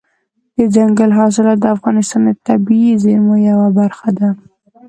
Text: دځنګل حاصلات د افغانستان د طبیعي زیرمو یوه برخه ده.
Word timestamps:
دځنګل 0.57 1.11
حاصلات 1.19 1.57
د 1.61 1.65
افغانستان 1.75 2.21
د 2.25 2.29
طبیعي 2.47 2.93
زیرمو 3.03 3.35
یوه 3.49 3.67
برخه 3.79 4.09
ده. 4.17 4.29